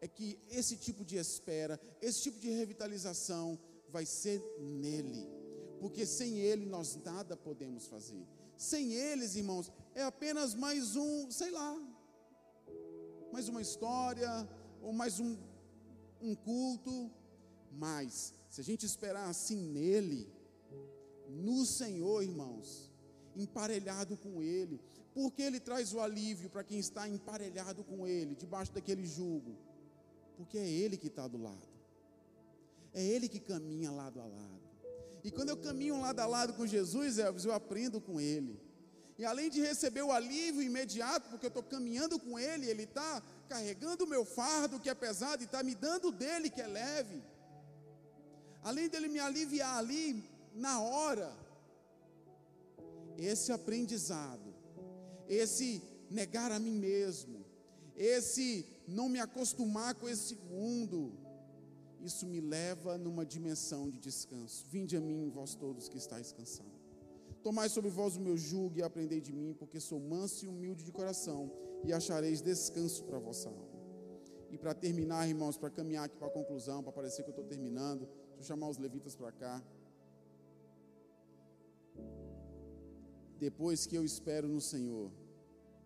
[0.00, 5.26] é que esse tipo de espera, esse tipo de revitalização vai ser nele,
[5.80, 8.26] porque sem ele nós nada podemos fazer.
[8.56, 11.74] Sem eles, irmãos, é apenas mais um, sei lá,
[13.34, 14.48] mais uma história,
[14.80, 15.36] ou mais um,
[16.22, 17.10] um culto.
[17.72, 20.32] Mas, se a gente esperar assim nele,
[21.28, 22.92] no Senhor, irmãos,
[23.34, 24.80] emparelhado com Ele,
[25.12, 29.58] porque Ele traz o alívio para quem está emparelhado com Ele, debaixo daquele jugo,
[30.36, 31.68] porque é Ele que está do lado,
[32.92, 34.62] é Ele que caminha lado a lado.
[35.24, 38.60] E quando eu caminho lado a lado com Jesus, Elvis, eu aprendo com Ele.
[39.18, 43.22] E além de receber o alívio imediato, porque eu estou caminhando com Ele, Ele está
[43.48, 47.22] carregando o meu fardo que é pesado e está me dando dele que é leve.
[48.62, 50.24] Além dele me aliviar ali,
[50.54, 51.32] na hora,
[53.16, 54.54] esse aprendizado,
[55.28, 57.44] esse negar a mim mesmo,
[57.96, 61.12] esse não me acostumar com esse mundo,
[62.00, 64.64] isso me leva numa dimensão de descanso.
[64.70, 66.73] Vinde a mim, vós todos que estáis cansados.
[67.44, 70.82] Tomai sobre vós o meu jugo e aprendei de mim, porque sou manso e humilde
[70.82, 71.52] de coração,
[71.84, 73.68] e achareis descanso para a vossa alma.
[74.50, 77.44] E para terminar, irmãos, para caminhar aqui para a conclusão, para parecer que eu estou
[77.44, 79.62] terminando, deixa eu chamar os levitas para cá.
[83.38, 85.10] Depois que eu espero no Senhor,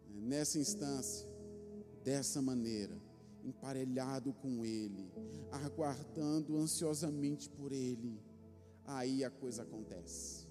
[0.08, 1.26] né, nessa instância,
[2.04, 2.96] dessa maneira,
[3.42, 5.10] emparelhado com Ele,
[5.50, 8.20] aguardando ansiosamente por Ele,
[8.84, 10.47] aí a coisa acontece,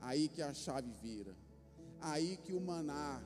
[0.00, 1.36] aí que a chave vira,
[2.00, 3.22] aí que o maná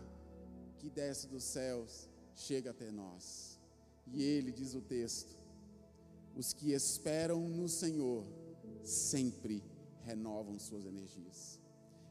[0.78, 3.59] que desce dos céus chega até nós.
[4.06, 5.37] E Ele diz o texto:
[6.35, 8.24] os que esperam no Senhor
[8.83, 9.62] sempre
[10.02, 11.61] renovam suas energias.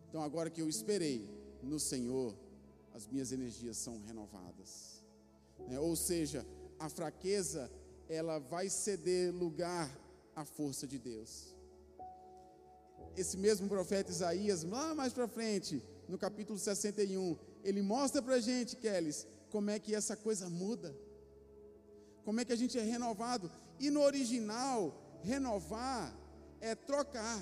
[0.07, 1.29] Então, agora que eu esperei
[1.61, 2.35] no Senhor,
[2.93, 5.03] as minhas energias são renovadas.
[5.67, 6.45] É, ou seja,
[6.79, 7.69] a fraqueza,
[8.07, 9.89] ela vai ceder lugar
[10.35, 11.55] à força de Deus.
[13.19, 18.39] Esse mesmo profeta Isaías, lá mais para frente, no capítulo 61, ele mostra para a
[18.39, 20.95] gente, Kellys, como é que essa coisa muda.
[22.23, 23.51] Como é que a gente é renovado.
[23.77, 26.17] E no original, renovar
[26.61, 27.41] é trocar.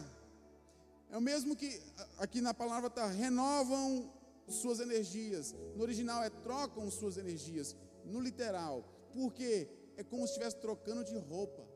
[1.12, 1.80] É o mesmo que
[2.18, 4.12] aqui na palavra está renovam
[4.48, 5.54] suas energias.
[5.76, 7.76] No original é trocam suas energias.
[8.04, 11.67] No literal, porque é como se estivesse trocando de roupa.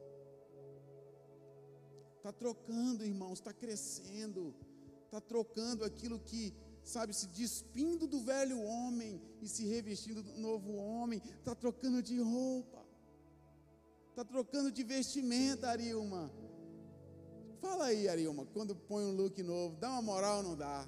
[2.21, 4.53] Está trocando, irmãos, está crescendo,
[5.05, 6.53] está trocando aquilo que,
[6.83, 12.21] sabe, se despindo do velho homem e se revestindo do novo homem, está trocando de
[12.21, 12.85] roupa,
[14.11, 16.31] está trocando de vestimenta, Arilma.
[17.59, 20.87] Fala aí, Arilma, quando põe um look novo, dá uma moral ou não dá?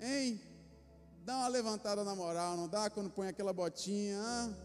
[0.00, 0.40] Hein?
[1.24, 4.18] Dá uma levantada na moral, não dá quando põe aquela botinha?
[4.18, 4.56] Hein?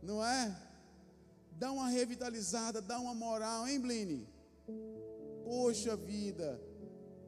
[0.00, 0.56] Não é?
[1.50, 4.33] Dá uma revitalizada, dá uma moral, hein, Bline?
[5.56, 6.60] Poxa vida,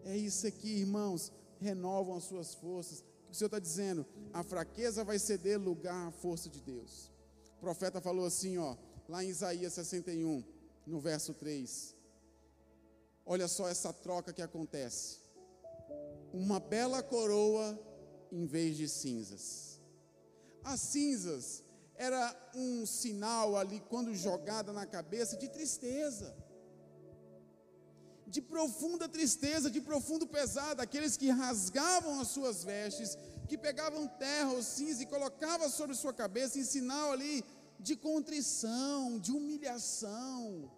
[0.04, 1.32] é isso aqui, irmãos.
[1.60, 3.04] Renovam as suas forças.
[3.30, 7.08] O Senhor está dizendo: a fraqueza vai ceder lugar à força de Deus.
[7.56, 8.76] O profeta falou assim, ó,
[9.08, 10.42] lá em Isaías 61,
[10.84, 11.94] no verso 3.
[13.24, 15.20] Olha só essa troca que acontece.
[16.32, 17.78] Uma bela coroa
[18.32, 19.80] em vez de cinzas.
[20.64, 21.62] As cinzas
[21.94, 26.34] era um sinal ali, quando jogada na cabeça, de tristeza,
[28.26, 33.16] de profunda tristeza, de profundo pesar, aqueles que rasgavam as suas vestes,
[33.48, 37.44] que pegavam terra ou cinza e colocavam sobre sua cabeça, em sinal ali
[37.78, 40.70] de contrição, de humilhação.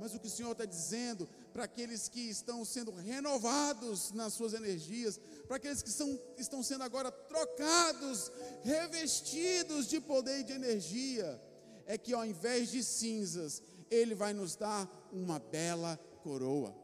[0.00, 4.54] Mas o que o Senhor está dizendo para aqueles que estão sendo renovados nas suas
[4.54, 8.32] energias, para aqueles que são, estão sendo agora trocados,
[8.62, 11.38] revestidos de poder e de energia,
[11.84, 16.74] é que ao invés de cinzas, Ele vai nos dar uma bela coroa.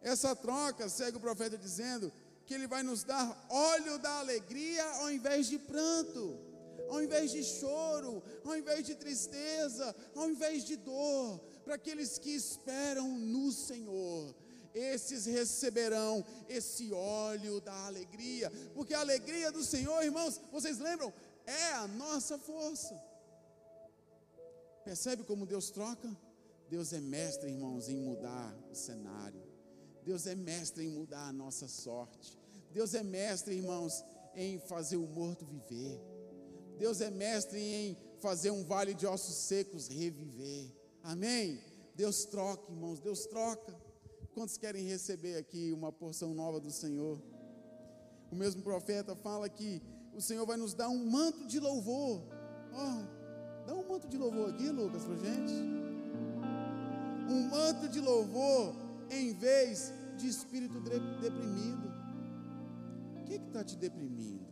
[0.00, 2.12] Essa troca, segue o profeta dizendo,
[2.44, 6.38] que Ele vai nos dar óleo da alegria ao invés de pranto
[6.88, 12.28] ao invés de choro, ao invés de tristeza, ao invés de dor, para aqueles que
[12.30, 14.34] esperam no Senhor.
[14.74, 21.10] Esses receberão esse óleo da alegria, porque a alegria do Senhor, irmãos, vocês lembram?
[21.46, 23.00] é a nossa força.
[24.84, 26.08] Percebe como Deus troca?
[26.72, 29.42] Deus é mestre, irmãos, em mudar o cenário.
[30.06, 32.38] Deus é mestre em mudar a nossa sorte.
[32.70, 34.02] Deus é mestre, irmãos,
[34.34, 36.00] em fazer o morto viver.
[36.78, 40.72] Deus é mestre em fazer um vale de ossos secos reviver.
[41.02, 41.60] Amém?
[41.94, 43.78] Deus troca, irmãos, Deus troca.
[44.32, 47.20] Quantos querem receber aqui uma porção nova do Senhor?
[48.30, 49.82] O mesmo profeta fala que
[50.14, 52.22] o Senhor vai nos dar um manto de louvor.
[52.72, 55.81] Oh, dá um manto de louvor aqui, Lucas, para gente.
[57.28, 58.74] Um manto de louvor
[59.10, 61.92] em vez de espírito deprimido.
[63.20, 64.46] O que está te deprimindo?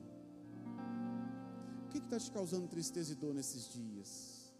[1.84, 4.54] O que está te causando tristeza e dor nesses dias?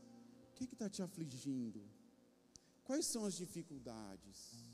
[0.51, 1.81] O que está te afligindo?
[2.85, 4.67] Quais são as dificuldades?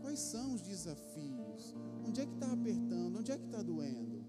[0.00, 1.74] Quais são os desafios?
[2.06, 3.18] Onde é que está apertando?
[3.18, 4.24] Onde é que está doendo?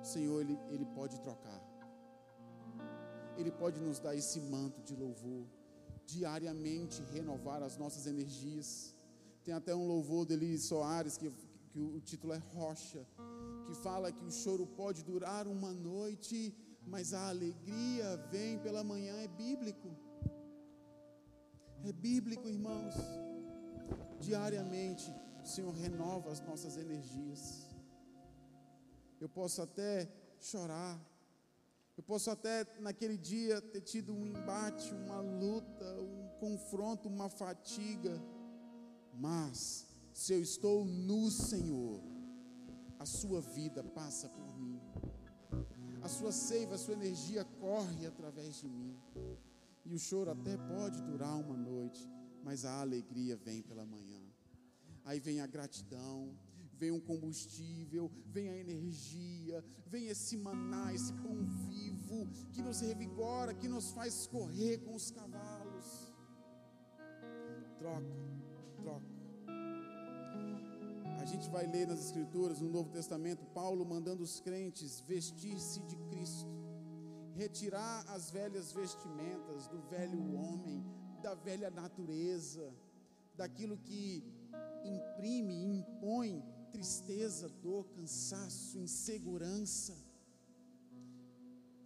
[0.00, 1.60] O Senhor, ele, ele pode trocar.
[3.36, 5.46] Ele pode nos dar esse manto de louvor,
[6.12, 8.94] diariamente renovar as nossas energias.
[9.44, 11.30] Tem até um louvor dele, Soares, que,
[11.70, 13.06] que o título é Rocha,
[13.66, 16.54] que fala que o choro pode durar uma noite,
[16.86, 19.14] mas a alegria vem pela manhã.
[19.16, 19.88] É bíblico.
[21.84, 22.94] É bíblico, irmãos.
[24.20, 25.10] Diariamente,
[25.42, 27.66] o Senhor renova as nossas energias.
[29.20, 30.08] Eu posso até
[30.38, 31.09] chorar.
[32.00, 38.18] Eu posso até naquele dia ter tido um embate, uma luta, um confronto, uma fatiga.
[39.12, 42.00] Mas se eu estou no Senhor,
[42.98, 44.80] a sua vida passa por mim.
[46.00, 48.96] A sua seiva, a sua energia corre através de mim.
[49.84, 52.08] E o choro até pode durar uma noite,
[52.42, 54.22] mas a alegria vem pela manhã.
[55.04, 56.34] Aí vem a gratidão,
[56.80, 61.36] vem um combustível, vem a energia, vem esse maná, esse pão
[61.68, 65.88] vivo que nos revigora, que nos faz correr com os cavalos.
[67.78, 68.16] Troca,
[68.82, 69.20] troca.
[71.20, 75.96] A gente vai ler nas Escrituras, no Novo Testamento, Paulo mandando os crentes vestir-se de
[76.08, 76.48] Cristo,
[77.34, 80.82] retirar as velhas vestimentas do velho homem,
[81.22, 82.72] da velha natureza,
[83.36, 84.24] daquilo que
[84.82, 89.96] imprime, impõe tristeza, dor, cansaço, insegurança.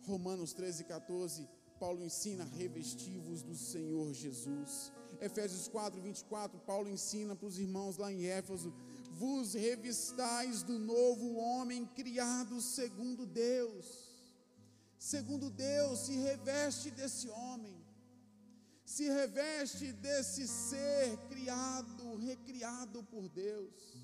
[0.07, 4.93] Romanos 13, 14, Paulo ensina: revestivos do Senhor Jesus.
[5.21, 8.73] Efésios 4, 24, Paulo ensina para os irmãos lá em Éfeso:
[9.13, 14.05] vos revistais do novo homem criado segundo Deus.
[14.99, 17.77] Segundo Deus, se reveste desse homem,
[18.87, 24.04] se reveste desse ser criado, recriado por Deus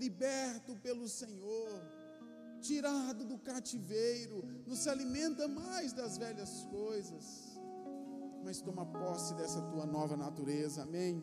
[0.00, 1.72] liberto pelo Senhor,
[2.60, 7.24] tirado do cativeiro, não se alimenta mais das velhas coisas,
[8.42, 11.22] mas toma posse dessa tua nova natureza, amém?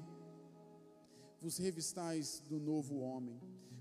[1.42, 3.40] Vos revistais do novo homem.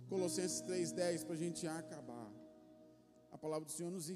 [0.08, 2.32] Colossenses 3,10 para a gente acabar.
[3.30, 4.08] A palavra do Senhor nos,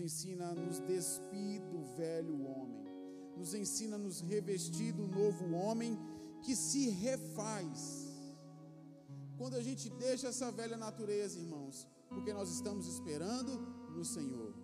[0.00, 2.84] ensina a nos despir do velho homem,
[3.36, 5.98] nos ensina a nos revestir do novo homem
[6.42, 8.11] que se refaz
[9.42, 13.58] quando a gente deixa essa velha natureza, irmãos, porque nós estamos esperando
[13.90, 14.54] no Senhor.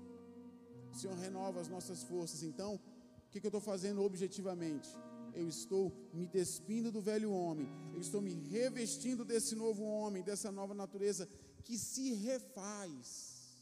[0.93, 2.45] O Senhor renova as nossas forças.
[2.45, 4.89] Então, o que, eu estou fazendo objetivamente?
[5.35, 10.53] Eu estou me despindo do velho homem, eu estou me revestindo desse novo homem, dessa
[10.53, 11.29] nova natureza
[11.65, 13.59] que se refaz.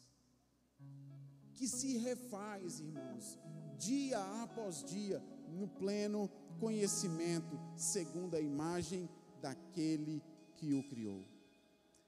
[1.54, 3.38] Que se refaz, irmãos,
[3.78, 9.08] dia após dia, no pleno conhecimento, segundo a imagem
[9.40, 10.22] daquele
[10.56, 11.24] que o criou.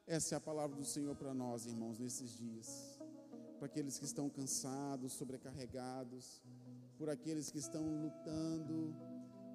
[0.07, 2.99] Essa é a palavra do Senhor para nós, irmãos, nesses dias.
[3.59, 6.41] Para aqueles que estão cansados, sobrecarregados,
[6.97, 8.97] por aqueles que estão lutando,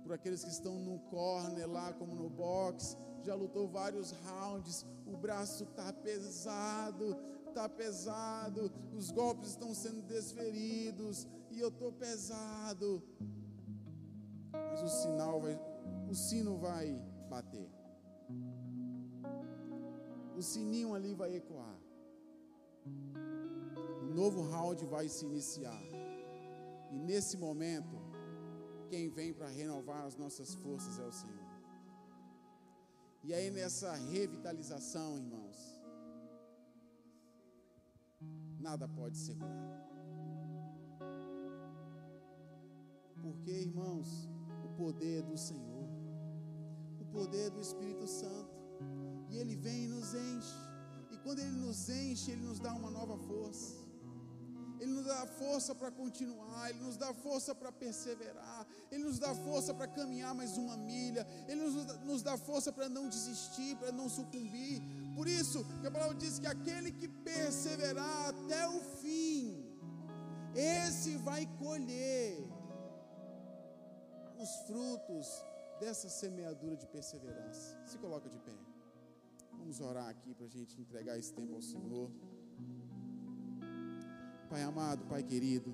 [0.03, 5.17] por aqueles que estão no corner lá, como no box, já lutou vários rounds, o
[5.17, 7.17] braço está pesado,
[7.47, 13.01] está pesado, os golpes estão sendo desferidos, e eu estou pesado.
[14.51, 15.59] Mas o sinal vai,
[16.09, 16.93] o sino vai
[17.27, 17.82] bater
[20.37, 21.77] o sininho ali vai ecoar.
[24.03, 25.81] Um novo round vai se iniciar.
[26.91, 27.95] E nesse momento,
[28.89, 31.53] quem vem para renovar as nossas forças é o Senhor.
[33.23, 35.81] E aí nessa revitalização, irmãos,
[38.59, 39.81] nada pode segurar.
[43.21, 44.29] Porque, irmãos,
[44.65, 45.87] o poder do Senhor,
[46.99, 48.53] o poder do Espírito Santo,
[49.33, 50.59] e Ele vem e nos enche.
[51.11, 53.81] E quando Ele nos enche, Ele nos dá uma nova força.
[54.85, 59.73] nos dá força para continuar, Ele nos dá força para perseverar, Ele nos dá força
[59.73, 61.75] para caminhar mais uma milha, Ele nos,
[62.09, 64.81] nos dá força para não desistir, para não sucumbir.
[65.15, 69.65] Por isso, que a palavra diz que aquele que perseverar até o fim,
[70.53, 72.37] esse vai colher
[74.37, 75.27] os frutos
[75.79, 77.77] dessa semeadura de perseverança.
[77.85, 78.62] Se coloca de pé.
[79.73, 82.07] Vamos orar aqui para a gente entregar esse tempo ao Senhor.
[84.47, 85.73] Pai amado, Pai querido,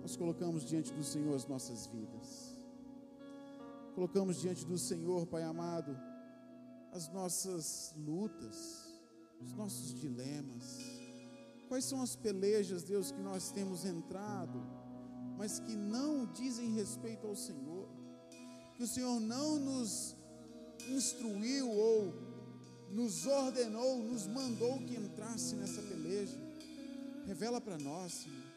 [0.00, 2.56] nós colocamos diante do Senhor as nossas vidas.
[3.96, 5.98] Colocamos diante do Senhor, Pai amado,
[6.92, 8.56] as nossas lutas,
[9.40, 10.78] os nossos dilemas.
[11.66, 14.62] Quais são as pelejas, Deus, que nós temos entrado,
[15.36, 17.88] mas que não dizem respeito ao Senhor?
[18.76, 20.21] Que o Senhor não nos
[20.90, 22.14] instruiu ou
[22.90, 26.38] nos ordenou, nos mandou que entrasse nessa peleja.
[27.26, 28.52] Revela para nós, Senhor.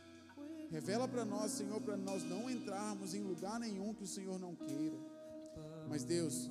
[0.69, 4.55] Revela para nós, Senhor, para nós não entrarmos em lugar nenhum que o Senhor não
[4.55, 4.97] queira.
[5.87, 6.49] Mas Deus,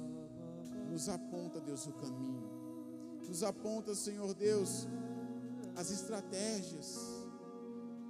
[0.91, 2.43] nos aponta, Deus, o caminho.
[3.29, 4.87] Nos aponta, Senhor Deus,
[5.77, 7.24] as estratégias.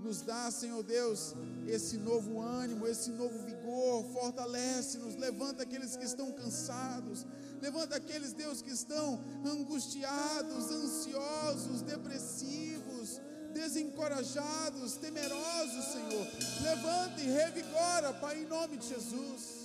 [0.04, 1.34] Nos dá, Senhor Deus,
[1.66, 4.04] esse novo ânimo, esse novo vigor.
[4.12, 7.24] Fortalece-nos, levanta aqueles que estão cansados.
[7.62, 13.18] Levanta aqueles, Deus, que estão angustiados, ansiosos, depressivos
[13.54, 16.26] desencorajados, temerosos, Senhor.
[16.62, 19.64] Levanta e revigora, Pai, em nome de Jesus.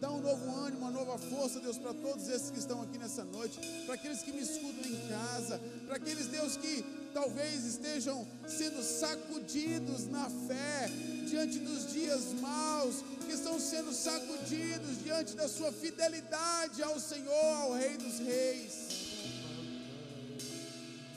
[0.00, 3.22] Dá um novo ânimo, uma nova força, Deus, para todos esses que estão aqui nessa
[3.22, 8.82] noite, para aqueles que me escutam em casa, para aqueles, Deus, que talvez estejam sendo
[8.82, 10.90] sacudidos na fé
[11.28, 17.72] diante dos dias maus, que estão sendo sacudidos diante da sua fidelidade ao Senhor, ao
[17.72, 19.02] Rei dos Reis.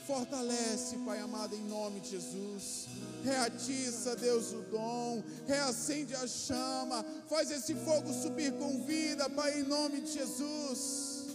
[0.06, 2.86] Fortalece, Pai amado, em nome de Jesus.
[3.24, 5.22] Reatiça, Deus, o dom.
[5.46, 7.04] Reacende a chama.
[7.28, 11.26] Faz esse fogo subir com vida, Pai, em nome de Jesus.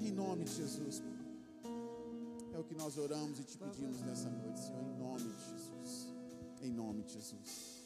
[0.00, 1.02] Em nome de Jesus.
[2.58, 6.08] É o que nós oramos e te pedimos nessa noite, Senhor, em nome de Jesus.
[6.60, 7.77] Em nome de Jesus.